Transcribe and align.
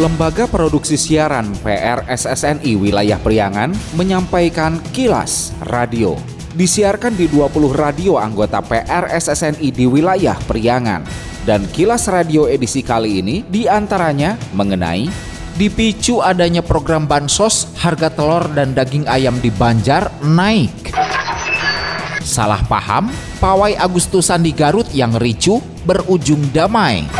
Lembaga 0.00 0.48
Produksi 0.48 0.96
Siaran 0.96 1.52
PRSSNI 1.60 2.72
Wilayah 2.72 3.20
Priangan 3.20 3.68
menyampaikan 4.00 4.80
kilas 4.96 5.52
radio. 5.68 6.16
Disiarkan 6.56 7.20
di 7.20 7.28
20 7.28 7.68
radio 7.76 8.16
anggota 8.16 8.64
PRSSNI 8.64 9.68
di 9.68 9.84
wilayah 9.84 10.40
Priangan. 10.48 11.04
Dan 11.44 11.68
kilas 11.68 12.08
radio 12.08 12.48
edisi 12.48 12.80
kali 12.80 13.20
ini 13.20 13.44
di 13.44 13.68
antaranya 13.68 14.40
mengenai 14.56 15.04
dipicu 15.60 16.24
adanya 16.24 16.64
program 16.64 17.04
bansos, 17.04 17.68
harga 17.76 18.08
telur 18.08 18.48
dan 18.56 18.72
daging 18.72 19.04
ayam 19.04 19.36
di 19.36 19.52
Banjar 19.52 20.08
naik. 20.24 20.96
Salah 22.24 22.64
paham, 22.64 23.12
pawai 23.36 23.76
Agustusan 23.76 24.40
di 24.40 24.56
Garut 24.56 24.88
yang 24.96 25.12
ricu 25.20 25.60
berujung 25.84 26.40
damai. 26.56 27.19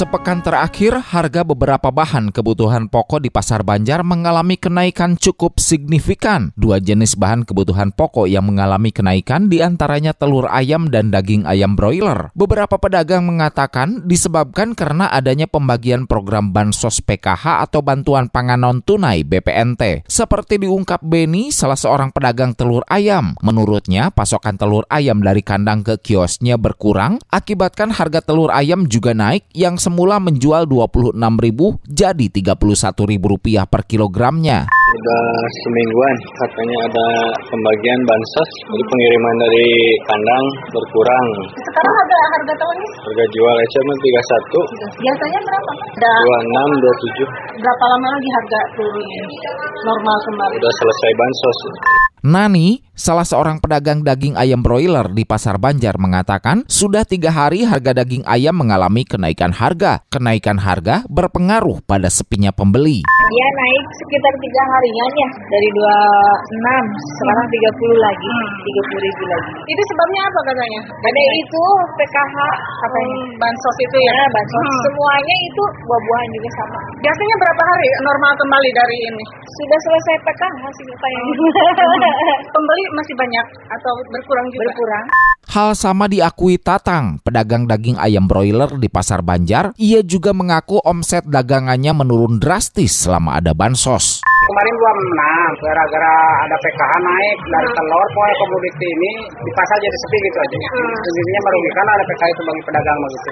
Sepekan 0.00 0.40
terakhir, 0.40 0.96
harga 0.96 1.44
beberapa 1.44 1.92
bahan 1.92 2.32
kebutuhan 2.32 2.88
pokok 2.88 3.20
di 3.20 3.28
Pasar 3.28 3.60
Banjar 3.60 4.00
mengalami 4.00 4.56
kenaikan 4.56 5.12
cukup 5.20 5.60
signifikan. 5.60 6.56
Dua 6.56 6.80
jenis 6.80 7.20
bahan 7.20 7.44
kebutuhan 7.44 7.92
pokok 7.92 8.24
yang 8.24 8.48
mengalami 8.48 8.96
kenaikan 8.96 9.52
di 9.52 9.60
antaranya 9.60 10.16
telur 10.16 10.48
ayam 10.48 10.88
dan 10.88 11.12
daging 11.12 11.44
ayam 11.44 11.76
broiler. 11.76 12.32
Beberapa 12.32 12.80
pedagang 12.80 13.28
mengatakan 13.28 14.08
disebabkan 14.08 14.72
karena 14.72 15.04
adanya 15.12 15.44
pembagian 15.44 16.08
program 16.08 16.48
Bansos 16.48 17.04
PKH 17.04 17.68
atau 17.68 17.84
Bantuan 17.84 18.32
Pangan 18.32 18.64
Non 18.64 18.80
Tunai 18.80 19.20
BPNT. 19.20 20.08
Seperti 20.08 20.64
diungkap 20.64 21.04
Beni, 21.04 21.52
salah 21.52 21.76
seorang 21.76 22.08
pedagang 22.08 22.56
telur 22.56 22.88
ayam. 22.88 23.36
Menurutnya, 23.44 24.08
pasokan 24.08 24.56
telur 24.56 24.88
ayam 24.88 25.20
dari 25.20 25.44
kandang 25.44 25.84
ke 25.84 26.00
kiosnya 26.00 26.56
berkurang, 26.56 27.20
akibatkan 27.28 27.92
harga 27.92 28.24
telur 28.24 28.48
ayam 28.48 28.88
juga 28.88 29.12
naik 29.12 29.44
yang 29.52 29.76
semula 29.90 30.22
menjual 30.22 30.70
Rp26.000 30.70 31.60
jadi 31.90 32.26
Rp31.000 32.30 33.66
per 33.66 33.82
kilogramnya. 33.90 34.70
Udah 34.70 35.26
semingguan 35.66 36.14
katanya 36.38 36.78
ada 36.86 37.06
pembagian 37.50 38.00
bansos, 38.06 38.50
jadi 38.70 38.84
pengiriman 38.86 39.34
dari 39.42 39.70
kandang 40.06 40.44
berkurang. 40.70 41.26
Sekarang 41.58 41.94
harga 41.98 42.18
harga 42.22 42.54
tahunnya 42.54 42.88
Harga 43.02 43.24
jual 43.34 43.56
SMA 43.74 43.94
31, 43.98 45.02
biasanya 45.02 45.40
berapa? 45.42 45.72
Ada 45.98 46.10
26, 46.22 47.58
27. 47.58 47.66
berapa 47.66 47.84
lama 47.90 48.08
lagi 48.14 48.28
harga 48.30 48.60
turun 48.78 49.06
normal 49.90 50.16
kembali? 50.22 50.54
Udah 50.54 50.72
selesai 50.78 51.10
bansos. 51.18 51.58
Nani, 52.20 52.84
salah 52.92 53.24
seorang 53.24 53.64
pedagang 53.64 54.04
daging 54.04 54.36
ayam 54.36 54.60
broiler 54.60 55.08
di 55.08 55.24
Pasar 55.24 55.56
Banjar 55.56 55.96
mengatakan 55.96 56.68
sudah 56.68 57.08
tiga 57.08 57.32
hari 57.32 57.64
harga 57.64 57.96
daging 57.96 58.28
ayam 58.28 58.60
mengalami 58.60 59.08
kenaikan 59.08 59.56
harga. 59.56 60.04
Kenaikan 60.12 60.60
harga 60.60 61.08
berpengaruh 61.08 61.80
pada 61.88 62.12
sepinya 62.12 62.52
pembeli. 62.52 63.00
Dia 63.08 63.48
naik 63.56 63.84
sekitar 64.04 64.34
tiga 64.36 64.62
harian 64.68 65.12
ya 65.16 65.30
dari 65.48 65.68
26 65.72 67.24
sekarang 67.24 67.46
30 67.48 68.04
lagi 68.04 68.32
30 68.68 69.06
ribu 69.08 69.22
lagi. 69.32 69.52
Itu 69.64 69.82
sebabnya 69.88 70.20
apa 70.28 70.40
katanya? 70.44 70.80
Ada 71.00 71.20
itu 71.40 71.62
PKH 71.96 72.36
katanya. 72.84 73.16
Hmm, 73.16 73.32
bansos 73.40 73.76
itu 73.80 73.96
ya? 73.96 74.12
Ya, 74.12 74.26
bansos. 74.28 74.60
Hmm. 74.60 74.80
Semuanya 74.84 75.36
itu 75.48 75.62
buah-buahan 75.88 76.28
juga 76.36 76.50
sama. 76.52 76.80
Biasanya 77.00 77.36
berapa 77.40 77.62
hari 77.64 77.88
normal 78.04 78.32
kembali 78.36 78.70
dari 78.76 78.96
ini? 79.08 79.24
Sudah 79.40 79.78
selesai 79.88 80.14
PKH 80.20 80.62
sih 80.76 80.84
kayaknya. 80.84 82.36
Pembeli 82.52 82.84
masih 82.92 83.14
banyak 83.16 83.46
atau 83.72 83.94
berkurang 84.12 84.46
juga? 84.52 84.68
Berkurang. 84.68 85.04
Hal 85.50 85.72
sama 85.72 86.12
diakui 86.12 86.60
Tatang, 86.60 87.18
pedagang 87.24 87.64
daging 87.64 87.96
ayam 87.96 88.28
broiler 88.28 88.68
di 88.76 88.92
Pasar 88.92 89.24
Banjar. 89.24 89.72
Ia 89.80 90.04
juga 90.04 90.36
mengaku 90.36 90.76
omset 90.84 91.24
dagangannya 91.24 91.96
menurun 91.96 92.36
drastis 92.36 93.08
selama 93.08 93.40
ada 93.40 93.56
bansos. 93.56 94.20
Kemarin 94.20 94.74
26, 94.76 95.64
gara-gara 95.64 96.14
ada 96.44 96.56
PKH 96.60 96.92
naik 97.00 97.36
dari 97.48 97.68
telur, 97.80 98.06
pokoknya 98.12 98.36
komoditi 98.44 98.88
ini 98.92 99.10
di 99.24 99.50
pasar 99.56 99.76
jadi 99.80 99.98
sepi 100.04 100.18
gitu 100.20 100.38
aja. 100.38 100.56
Intinya 101.00 101.40
merugikan 101.48 101.86
ada 101.88 102.04
PKH 102.04 102.28
itu 102.28 102.42
bagi 102.44 102.62
pedagang 102.68 102.98
begitu. 103.00 103.30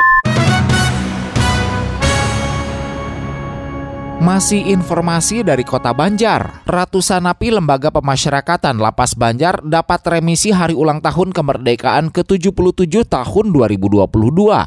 Masih 4.29 4.61
informasi 4.77 5.41
dari 5.41 5.65
Kota 5.65 5.97
Banjar. 5.97 6.61
Ratusan 6.69 7.25
napi 7.25 7.49
lembaga 7.49 7.89
pemasyarakatan 7.89 8.77
Lapas 8.77 9.17
Banjar 9.17 9.65
dapat 9.65 10.05
remisi 10.05 10.53
hari 10.53 10.77
ulang 10.77 11.01
tahun 11.01 11.33
kemerdekaan 11.33 12.13
ke-77 12.13 13.09
tahun 13.09 13.47
2022. 13.57 14.05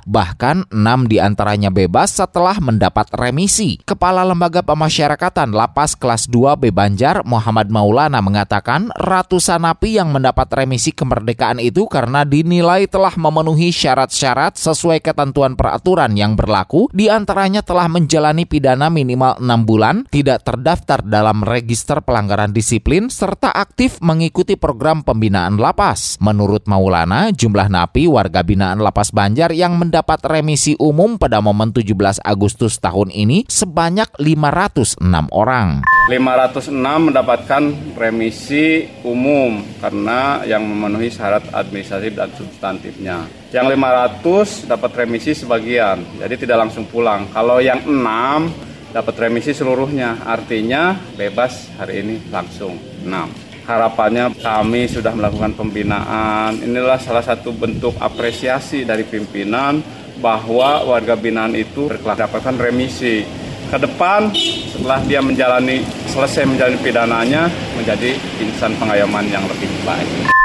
Bahkan 0.01 0.57
6 0.65 0.81
di 1.05 1.21
antaranya 1.21 1.69
bebas 1.69 2.09
setelah 2.09 2.57
mendapat 2.57 3.13
remisi. 3.13 3.77
Kepala 3.85 4.25
Lembaga 4.25 4.65
Pemasyarakatan 4.65 5.53
Lapas 5.53 5.93
Kelas 5.93 6.25
2 6.25 6.57
B 6.57 6.73
Banjar, 6.73 7.21
Muhammad 7.21 7.69
Maulana 7.69 8.17
mengatakan 8.17 8.89
ratusan 8.97 9.61
napi 9.61 10.01
yang 10.01 10.09
mendapat 10.09 10.49
remisi 10.57 10.89
kemerdekaan 10.89 11.61
itu 11.61 11.85
karena 11.85 12.25
dinilai 12.25 12.89
telah 12.89 13.13
memenuhi 13.13 13.69
syarat-syarat 13.69 14.57
sesuai 14.57 15.05
ketentuan 15.05 15.53
peraturan 15.53 16.17
yang 16.17 16.33
berlaku, 16.33 16.89
di 16.89 17.13
antaranya 17.13 17.61
telah 17.61 17.85
menjalani 17.85 18.49
pidana 18.49 18.89
minimal 18.89 19.50
6 19.51 19.67
bulan, 19.67 20.07
tidak 20.07 20.47
terdaftar 20.47 21.03
dalam 21.03 21.43
register 21.43 21.99
pelanggaran 21.99 22.55
disiplin, 22.55 23.11
serta 23.11 23.51
aktif 23.51 23.99
mengikuti 23.99 24.55
program 24.55 25.03
pembinaan 25.03 25.59
lapas. 25.59 26.15
Menurut 26.23 26.71
Maulana, 26.71 27.35
jumlah 27.35 27.67
napi 27.67 28.07
warga 28.07 28.47
binaan 28.47 28.79
lapas 28.79 29.11
Banjar 29.11 29.51
yang 29.51 29.75
mendapat 29.75 30.23
remisi 30.23 30.79
umum 30.79 31.19
pada 31.19 31.43
momen 31.43 31.75
17 31.75 32.23
Agustus 32.23 32.79
tahun 32.79 33.11
ini 33.11 33.43
sebanyak 33.51 34.07
506 34.15 35.03
orang. 35.35 35.83
506 36.07 36.71
mendapatkan 37.11 37.63
remisi 37.99 38.87
umum 39.03 39.59
karena 39.83 40.47
yang 40.47 40.63
memenuhi 40.63 41.11
syarat 41.11 41.43
administratif 41.51 42.15
dan 42.15 42.31
substantifnya. 42.39 43.27
Yang 43.51 43.75
500 43.75 44.71
dapat 44.71 44.91
remisi 45.03 45.35
sebagian, 45.35 46.23
jadi 46.23 46.39
tidak 46.39 46.67
langsung 46.67 46.87
pulang. 46.87 47.27
Kalau 47.35 47.59
yang 47.59 47.83
6 47.83 48.70
dapat 48.91 49.15
remisi 49.27 49.55
seluruhnya, 49.55 50.19
artinya 50.27 50.99
bebas 51.15 51.71
hari 51.79 52.03
ini 52.03 52.15
langsung 52.27 52.75
6. 53.07 53.07
Harapannya 53.63 54.35
kami 54.35 54.91
sudah 54.91 55.15
melakukan 55.15 55.55
pembinaan. 55.55 56.59
Inilah 56.59 56.99
salah 56.99 57.23
satu 57.23 57.55
bentuk 57.55 57.95
apresiasi 58.03 58.83
dari 58.83 59.07
pimpinan 59.07 59.79
bahwa 60.19 60.83
warga 60.83 61.15
binaan 61.15 61.55
itu 61.55 61.87
mendapatkan 61.87 62.55
remisi. 62.59 63.23
Ke 63.71 63.79
depan 63.79 64.27
setelah 64.67 64.99
dia 65.07 65.23
menjalani 65.23 65.79
selesai 66.11 66.43
menjalani 66.43 66.75
pidananya 66.83 67.47
menjadi 67.79 68.11
insan 68.43 68.75
pengayoman 68.75 69.23
yang 69.31 69.47
lebih 69.47 69.71
baik. 69.87 70.40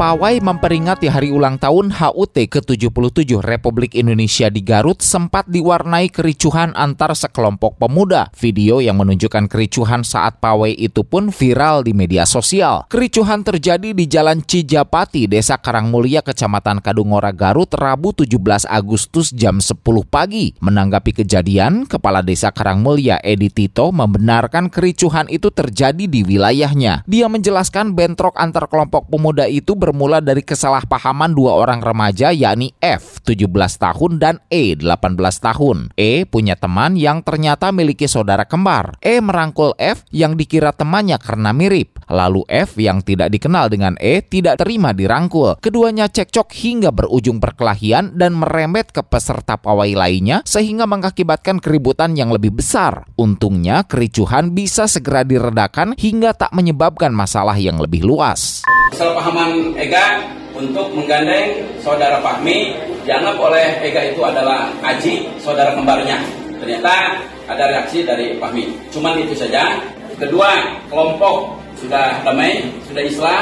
Pawai 0.00 0.40
memperingati 0.40 1.12
hari 1.12 1.28
ulang 1.28 1.60
tahun 1.60 1.92
HUT 1.92 2.32
ke-77 2.32 3.36
Republik 3.44 3.92
Indonesia 3.92 4.48
di 4.48 4.64
Garut 4.64 5.04
sempat 5.04 5.44
diwarnai 5.44 6.08
kericuhan 6.08 6.72
antar 6.72 7.12
sekelompok 7.12 7.76
pemuda. 7.76 8.32
Video 8.32 8.80
yang 8.80 8.96
menunjukkan 8.96 9.44
kericuhan 9.52 10.00
saat 10.00 10.40
pawai 10.40 10.72
itu 10.72 11.04
pun 11.04 11.28
viral 11.28 11.84
di 11.84 11.92
media 11.92 12.24
sosial. 12.24 12.88
Kericuhan 12.88 13.44
terjadi 13.44 13.92
di 13.92 14.08
Jalan 14.08 14.40
Cijapati, 14.40 15.28
Desa 15.28 15.60
Karangmulia, 15.60 16.24
Kecamatan 16.24 16.80
Kadungora, 16.80 17.36
Garut, 17.36 17.68
Rabu 17.76 18.16
17 18.16 18.40
Agustus 18.72 19.36
jam 19.36 19.60
10 19.60 19.84
pagi. 20.08 20.56
Menanggapi 20.64 21.12
kejadian, 21.12 21.84
Kepala 21.84 22.24
Desa 22.24 22.48
Karangmulia 22.56 23.20
Edi 23.20 23.52
Tito 23.52 23.92
membenarkan 23.92 24.72
kericuhan 24.72 25.28
itu 25.28 25.52
terjadi 25.52 26.08
di 26.08 26.24
wilayahnya. 26.24 27.04
Dia 27.04 27.28
menjelaskan 27.28 27.92
bentrok 27.92 28.40
antar 28.40 28.64
kelompok 28.64 29.04
pemuda 29.12 29.44
itu 29.44 29.76
ber 29.76 29.89
bermula 29.90 30.22
dari 30.22 30.46
kesalahpahaman 30.46 31.34
dua 31.34 31.58
orang 31.58 31.82
remaja 31.82 32.30
yakni 32.30 32.70
F 32.78 33.18
17 33.26 33.50
tahun 33.74 34.22
dan 34.22 34.38
E 34.46 34.78
18 34.78 35.18
tahun. 35.18 35.90
E 35.98 36.22
punya 36.22 36.54
teman 36.54 36.94
yang 36.94 37.26
ternyata 37.26 37.74
miliki 37.74 38.06
saudara 38.06 38.46
kembar. 38.46 38.94
E 39.02 39.18
merangkul 39.18 39.74
F 39.74 40.06
yang 40.14 40.38
dikira 40.38 40.70
temannya 40.70 41.18
karena 41.18 41.50
mirip. 41.50 41.98
Lalu 42.10 42.42
F 42.50 42.74
yang 42.82 43.06
tidak 43.06 43.30
dikenal 43.30 43.70
dengan 43.70 43.94
E 44.02 44.18
tidak 44.20 44.58
terima 44.58 44.90
dirangkul. 44.90 45.62
Keduanya 45.62 46.10
cekcok 46.10 46.50
hingga 46.50 46.90
berujung 46.90 47.38
perkelahian 47.38 48.18
dan 48.18 48.34
merembet 48.34 48.90
ke 48.90 49.06
peserta 49.06 49.54
pawai 49.54 49.94
lainnya 49.94 50.42
sehingga 50.42 50.90
mengakibatkan 50.90 51.62
keributan 51.62 52.18
yang 52.18 52.34
lebih 52.34 52.50
besar. 52.50 53.06
Untungnya 53.14 53.86
kericuhan 53.86 54.50
bisa 54.50 54.90
segera 54.90 55.22
diredakan 55.22 55.94
hingga 55.94 56.34
tak 56.34 56.50
menyebabkan 56.50 57.14
masalah 57.14 57.54
yang 57.54 57.78
lebih 57.78 58.02
luas. 58.02 58.66
Kesalahpahaman 58.90 59.78
Ega 59.78 60.26
untuk 60.58 60.90
menggandeng 60.90 61.62
saudara 61.78 62.18
Fahmi 62.18 62.74
dianggap 63.06 63.38
oleh 63.38 63.78
Ega 63.86 64.10
itu 64.10 64.20
adalah 64.26 64.66
Aji, 64.82 65.30
saudara 65.38 65.78
kembarnya. 65.78 66.18
Ternyata 66.58 67.22
ada 67.46 67.64
reaksi 67.70 68.02
dari 68.02 68.34
Fahmi. 68.36 68.90
Cuman 68.90 69.14
itu 69.22 69.32
saja. 69.38 69.78
Kedua, 70.20 70.52
kelompok 70.92 71.59
sudah 71.80 72.20
damai, 72.22 72.68
sudah 72.84 73.02
islah 73.02 73.40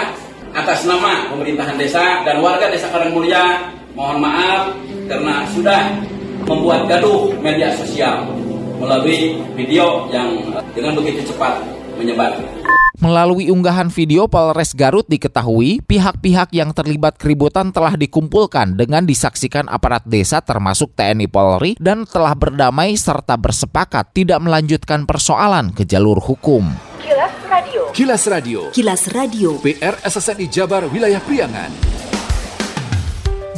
atas 0.54 0.86
nama 0.86 1.28
pemerintahan 1.28 1.76
desa 1.76 2.22
dan 2.24 2.40
warga 2.40 2.70
desa 2.70 2.88
Karangmulia 2.88 3.74
mohon 3.92 4.22
maaf 4.22 4.72
karena 5.10 5.44
sudah 5.50 5.82
membuat 6.46 6.86
gaduh 6.86 7.34
media 7.42 7.74
sosial 7.74 8.30
melalui 8.78 9.42
video 9.58 10.06
yang 10.14 10.38
dengan 10.72 10.94
begitu 10.96 11.34
cepat 11.34 11.60
menyebar. 11.98 12.38
Melalui 12.98 13.46
unggahan 13.54 13.94
video 13.94 14.26
Polres 14.26 14.74
Garut 14.74 15.06
diketahui 15.06 15.86
pihak-pihak 15.86 16.50
yang 16.50 16.74
terlibat 16.74 17.14
keributan 17.14 17.70
telah 17.70 17.94
dikumpulkan 17.94 18.74
dengan 18.74 19.06
disaksikan 19.06 19.70
aparat 19.70 20.02
desa 20.02 20.42
termasuk 20.42 20.98
TNI 20.98 21.30
Polri 21.30 21.78
dan 21.78 22.02
telah 22.10 22.34
berdamai 22.34 22.98
serta 22.98 23.38
bersepakat 23.38 24.10
tidak 24.18 24.42
melanjutkan 24.42 25.06
persoalan 25.06 25.70
ke 25.70 25.86
jalur 25.86 26.18
hukum. 26.18 26.87
Kilas 27.94 28.28
Radio. 28.28 28.68
Kilas 28.74 29.08
Radio. 29.08 29.56
Kilas 29.56 29.64
Radio. 29.64 29.64
PR 29.64 29.96
SSNI 30.04 30.46
Jabar 30.52 30.84
Wilayah 30.92 31.24
Priangan. 31.24 31.72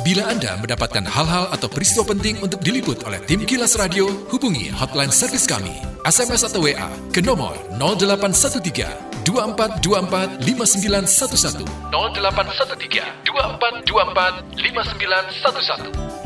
Bila 0.06 0.30
Anda 0.30 0.54
mendapatkan 0.62 1.02
hal-hal 1.02 1.50
atau 1.50 1.66
peristiwa 1.66 2.06
penting 2.06 2.38
untuk 2.38 2.62
diliput 2.62 3.02
oleh 3.10 3.18
tim 3.26 3.42
Kilas 3.42 3.74
Radio, 3.74 4.06
hubungi 4.30 4.70
hotline 4.70 5.10
servis 5.10 5.50
kami, 5.50 5.74
SMS 6.06 6.46
atau 6.46 6.62
WA 6.62 6.88
ke 7.10 7.18
nomor 7.20 7.58
0813 7.78 9.26
2424 9.26 10.40
5911 10.46 11.66
0813 11.90 13.26
2424 13.26 14.46
5911 14.54 16.19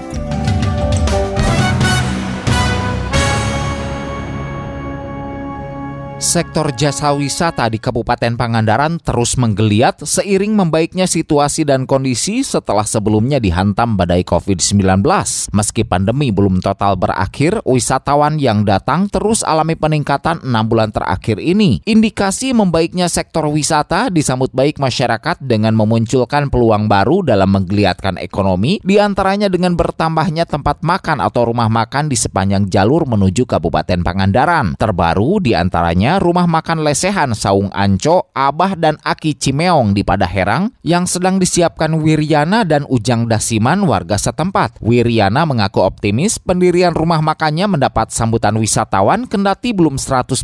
Sektor 6.24 6.72
jasa 6.72 7.12
wisata 7.12 7.68
di 7.68 7.76
Kabupaten 7.76 8.32
Pangandaran 8.40 8.96
terus 8.96 9.36
menggeliat 9.36 10.08
seiring 10.08 10.56
membaiknya 10.56 11.04
situasi 11.04 11.68
dan 11.68 11.84
kondisi 11.84 12.40
setelah 12.40 12.88
sebelumnya 12.88 13.36
dihantam 13.36 14.00
badai 14.00 14.24
COVID-19. 14.24 15.04
Meski 15.52 15.84
pandemi 15.84 16.32
belum 16.32 16.64
total 16.64 16.96
berakhir, 16.96 17.60
wisatawan 17.68 18.40
yang 18.40 18.64
datang 18.64 19.12
terus 19.12 19.44
alami 19.44 19.76
peningkatan 19.76 20.40
enam 20.40 20.64
bulan 20.64 20.96
terakhir 20.96 21.36
ini. 21.36 21.84
Indikasi 21.84 22.56
membaiknya 22.56 23.12
sektor 23.12 23.44
wisata 23.52 24.08
disambut 24.08 24.48
baik 24.56 24.80
masyarakat 24.80 25.44
dengan 25.44 25.76
memunculkan 25.76 26.48
peluang 26.48 26.88
baru 26.88 27.20
dalam 27.20 27.52
menggeliatkan 27.52 28.16
ekonomi, 28.16 28.80
di 28.80 28.96
antaranya 28.96 29.52
dengan 29.52 29.76
bertambahnya 29.76 30.48
tempat 30.48 30.80
makan 30.80 31.20
atau 31.20 31.52
rumah 31.52 31.68
makan 31.68 32.08
di 32.08 32.16
sepanjang 32.16 32.72
jalur 32.72 33.04
menuju 33.04 33.44
Kabupaten 33.44 34.00
Pangandaran. 34.00 34.72
Terbaru 34.80 35.44
di 35.44 35.52
antaranya 35.52 36.13
rumah 36.18 36.46
makan 36.50 36.82
lesehan 36.82 37.32
Saung 37.32 37.70
Anco, 37.70 38.30
Abah 38.34 38.74
dan 38.74 38.98
Aki 39.02 39.38
Cimeong 39.38 39.94
di 39.94 40.02
Padaherang 40.02 40.74
yang 40.82 41.06
sedang 41.06 41.38
disiapkan 41.38 41.94
Wiriana 41.98 42.66
dan 42.66 42.82
Ujang 42.90 43.30
Dasiman 43.30 43.86
warga 43.86 44.18
setempat. 44.18 44.78
Wiriana 44.82 45.46
mengaku 45.46 45.82
optimis 45.82 46.42
pendirian 46.42 46.92
rumah 46.92 47.22
makannya 47.22 47.66
mendapat 47.66 48.10
sambutan 48.10 48.58
wisatawan 48.58 49.26
kendati 49.30 49.70
belum 49.74 49.96
100% 50.00 50.34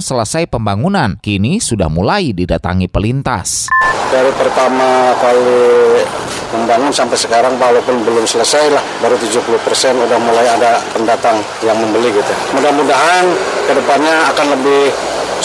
selesai 0.00 0.48
pembangunan. 0.48 1.16
Kini 1.20 1.60
sudah 1.60 1.86
mulai 1.88 2.32
didatangi 2.34 2.88
pelintas. 2.90 3.68
Dari 4.14 4.30
pertama 4.38 5.10
kali 5.18 5.58
membangun 6.54 6.94
sampai 6.94 7.18
sekarang 7.18 7.58
walaupun 7.58 8.06
belum 8.06 8.22
selesai 8.22 8.70
lah 8.70 8.82
baru 9.02 9.18
70% 9.18 9.58
udah 10.06 10.18
mulai 10.22 10.46
ada 10.46 10.78
pendatang 10.94 11.42
yang 11.66 11.74
membeli 11.74 12.14
gitu. 12.14 12.34
Mudah-mudahan 12.54 13.24
ke 13.66 13.72
depannya 13.74 14.14
akan 14.30 14.46
lebih 14.54 14.82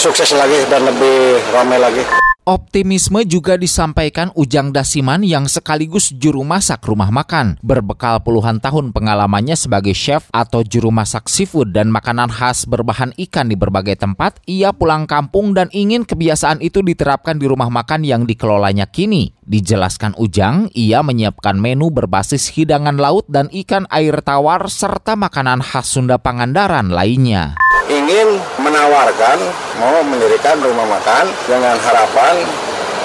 sukses 0.00 0.32
lagi 0.32 0.64
dan 0.72 0.80
lebih 0.88 1.36
ramai 1.52 1.76
lagi. 1.76 2.00
Optimisme 2.48 3.20
juga 3.28 3.60
disampaikan 3.60 4.32
Ujang 4.32 4.72
Dasiman 4.72 5.20
yang 5.20 5.44
sekaligus 5.44 6.08
juru 6.16 6.40
masak 6.40 6.80
rumah 6.88 7.12
makan. 7.12 7.60
Berbekal 7.60 8.24
puluhan 8.24 8.64
tahun 8.64 8.96
pengalamannya 8.96 9.52
sebagai 9.60 9.92
chef 9.92 10.24
atau 10.32 10.64
juru 10.64 10.88
masak 10.88 11.28
seafood 11.28 11.76
dan 11.76 11.92
makanan 11.92 12.32
khas 12.32 12.64
berbahan 12.64 13.12
ikan 13.28 13.52
di 13.52 13.60
berbagai 13.60 14.00
tempat, 14.00 14.40
ia 14.48 14.72
pulang 14.72 15.04
kampung 15.04 15.52
dan 15.52 15.68
ingin 15.68 16.08
kebiasaan 16.08 16.64
itu 16.64 16.80
diterapkan 16.80 17.36
di 17.36 17.44
rumah 17.44 17.68
makan 17.68 18.02
yang 18.08 18.24
dikelolanya 18.24 18.88
kini. 18.88 19.36
Dijelaskan 19.44 20.16
Ujang, 20.16 20.72
ia 20.72 21.04
menyiapkan 21.04 21.60
menu 21.60 21.92
berbasis 21.92 22.48
hidangan 22.56 22.96
laut 22.96 23.28
dan 23.28 23.52
ikan 23.52 23.84
air 23.92 24.16
tawar 24.24 24.64
serta 24.72 25.12
makanan 25.12 25.60
khas 25.60 25.92
Sunda 25.92 26.16
Pangandaran 26.16 26.88
lainnya 26.88 27.60
ingin 28.10 28.42
menawarkan 28.58 29.38
mau 29.78 30.02
mendirikan 30.02 30.58
rumah 30.58 30.98
makan 30.98 31.30
dengan 31.46 31.78
harapan 31.78 32.42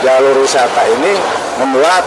jalur 0.02 0.42
wisata 0.42 0.82
ini 0.98 1.14
membuat 1.62 2.02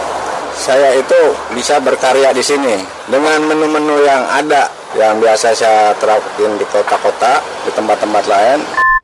saya 0.51 0.91
itu 0.99 1.21
bisa 1.55 1.79
berkarya 1.79 2.35
di 2.35 2.43
sini. 2.43 2.75
Dengan 3.07 3.47
menu-menu 3.47 4.03
yang 4.03 4.27
ada 4.27 4.67
yang 4.99 5.15
biasa 5.23 5.55
saya 5.55 5.95
terapin 5.95 6.59
di 6.59 6.65
kota-kota 6.67 7.39
di 7.63 7.71
tempat-tempat 7.71 8.23
lain 8.27 8.59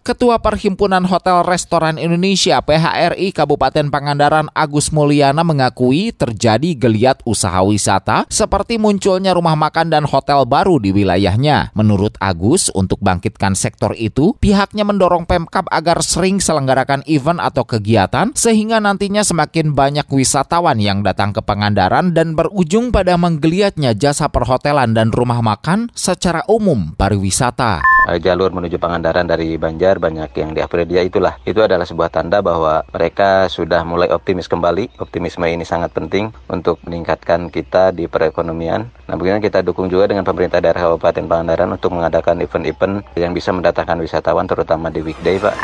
Ketua 0.06 0.38
Perhimpunan 0.38 1.02
Hotel 1.10 1.42
Restoran 1.42 1.98
Indonesia 1.98 2.62
PHRI 2.62 3.34
Kabupaten 3.34 3.90
Pangandaran 3.90 4.54
Agus 4.54 4.94
Mulyana 4.94 5.42
mengakui 5.42 6.14
terjadi 6.14 6.78
geliat 6.78 7.26
usaha 7.26 7.66
wisata 7.66 8.30
seperti 8.30 8.78
munculnya 8.78 9.34
rumah 9.34 9.58
makan 9.58 9.90
dan 9.90 10.06
hotel 10.06 10.46
baru 10.46 10.78
di 10.78 10.94
wilayahnya. 10.94 11.74
Menurut 11.74 12.22
Agus, 12.22 12.70
untuk 12.78 13.02
bangkitkan 13.02 13.58
sektor 13.58 13.98
itu, 13.98 14.38
pihaknya 14.38 14.86
mendorong 14.86 15.26
Pemkap 15.26 15.66
agar 15.74 16.06
sering 16.06 16.38
selenggarakan 16.38 17.02
event 17.10 17.42
atau 17.42 17.66
kegiatan 17.66 18.30
sehingga 18.38 18.78
nantinya 18.78 19.26
semakin 19.26 19.74
banyak 19.74 20.06
wisatawan 20.14 20.78
yang 20.78 21.02
datang 21.02 21.34
ke 21.34 21.42
Pangandaran 21.42 22.14
dan 22.14 22.38
berujung 22.38 22.94
pada 22.94 23.18
menggeliatnya 23.18 23.98
jasa 23.98 24.30
perhotelan 24.30 24.94
dan 24.94 25.10
rumah 25.10 25.42
makan 25.42 25.90
secara 25.98 26.46
umum 26.46 26.94
pariwisata. 26.94 27.82
Jalur 28.22 28.54
menuju 28.54 28.78
Pangandaran 28.78 29.26
dari 29.26 29.58
Banjar 29.58 29.95
banyak 29.98 30.32
yang 30.38 30.52
diapresiasi. 30.54 31.08
Itulah. 31.10 31.40
Itu 31.48 31.64
adalah 31.64 31.88
sebuah 31.88 32.10
tanda 32.12 32.44
bahwa 32.44 32.84
mereka 32.92 33.48
sudah 33.48 33.82
mulai 33.88 34.12
optimis 34.12 34.46
kembali. 34.46 35.00
Optimisme 35.00 35.46
ini 35.48 35.64
sangat 35.64 35.92
penting 35.96 36.32
untuk 36.52 36.82
meningkatkan 36.86 37.48
kita 37.50 37.96
di 37.96 38.06
perekonomian. 38.06 38.88
Nah 39.08 39.16
begini 39.16 39.42
kita 39.42 39.62
dukung 39.62 39.88
juga 39.88 40.12
dengan 40.12 40.28
pemerintah 40.28 40.60
daerah 40.60 40.90
Kabupaten 40.90 41.26
Pangandaran 41.26 41.70
untuk 41.74 41.94
mengadakan 41.96 42.42
event-event 42.42 43.06
yang 43.16 43.32
bisa 43.32 43.54
mendatangkan 43.56 44.02
wisatawan 44.02 44.46
terutama 44.46 44.92
di 44.92 45.02
weekday 45.02 45.38
Pak? 45.40 45.56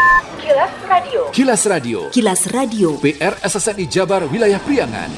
Kilas 0.42 0.74
Radio. 0.88 1.22
Kilas 1.32 1.62
Radio. 1.68 2.00
Kilas 2.10 2.42
Radio. 2.50 2.90
PR 3.02 3.34
SSNI 3.42 3.86
Jabar 3.88 4.22
Wilayah 4.28 4.62
Priangan. 4.62 5.10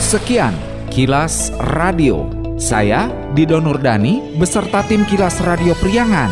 Sekian 0.00 0.54
Kilas 0.90 1.54
Radio. 1.76 2.26
Saya 2.60 3.08
Dido 3.32 3.56
Nurdani 3.56 4.36
beserta 4.36 4.84
tim 4.84 5.08
Kilas 5.08 5.40
Radio 5.40 5.72
Priangan. 5.80 6.28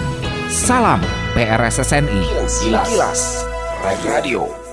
Salam 0.52 1.17
PRSSNI. 1.38 2.26
Kilas, 2.64 2.88
Kilas. 2.90 3.46
Radio. 4.04 4.67